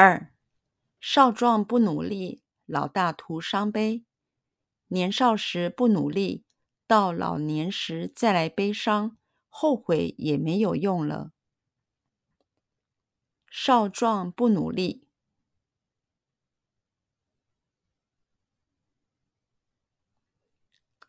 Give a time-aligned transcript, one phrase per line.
[0.00, 0.32] 二，
[1.00, 4.04] 少壮不努力，老大徒伤悲。
[4.86, 6.44] 年少时不努力，
[6.86, 11.32] 到老年时再来悲伤，后悔也没有用了。
[13.50, 15.08] 少壮不努力。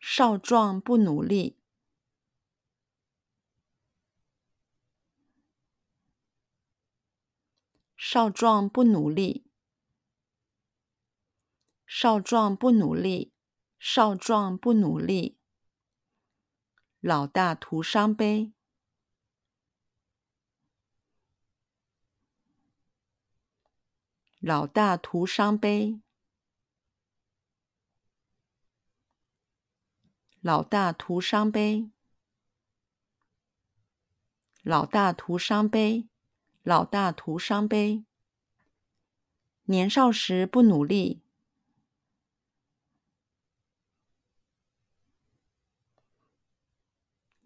[0.00, 1.59] 少壮不努力，
[8.12, 9.46] 少壮不努力，
[11.86, 13.32] 少壮不努力，
[13.78, 15.38] 少壮不努力，
[16.98, 18.52] 老大徒伤悲，
[24.40, 26.00] 老大徒伤悲。
[30.40, 31.88] 老大徒伤悲，
[34.62, 36.09] 老大徒伤悲，
[36.62, 38.04] 老大徒伤悲。
[39.64, 41.22] 年少时不努力，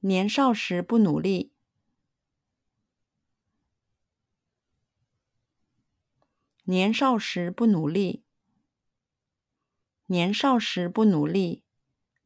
[0.00, 1.52] 年少时不努力，
[6.64, 8.24] 年少时不努力，
[10.06, 11.62] 年少时不努力。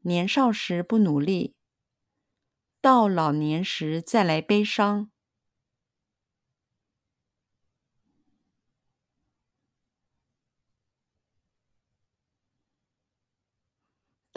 [0.03, 1.57] 年少时不努力，
[2.81, 5.11] 到老年时再来悲伤。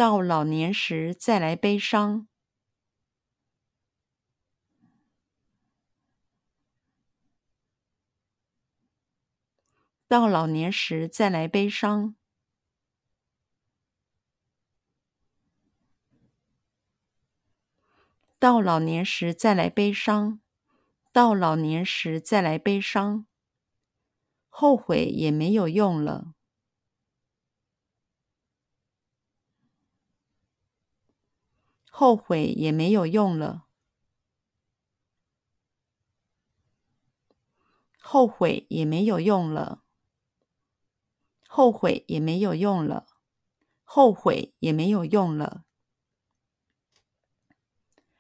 [0.02, 2.28] 到老年时再来悲伤。
[10.08, 12.16] 到老年时再来悲伤。
[18.40, 20.42] 到老年时再来悲伤，
[21.12, 23.28] 到老年时再来悲伤，
[24.50, 26.34] 后悔也没有用了。
[31.94, 33.66] 后悔也没有用了。
[38.00, 39.84] 后悔也没有用了。
[41.48, 43.06] 后悔也没有用了。
[43.84, 45.64] 后悔也没有用了。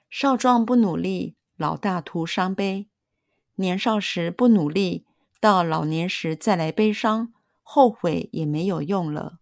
[0.10, 2.90] 少壮不努力，老大徒伤悲。
[3.56, 5.06] 年少时不努力，
[5.40, 7.34] 到老年时再来悲伤，
[7.64, 9.41] 后悔也没有用了。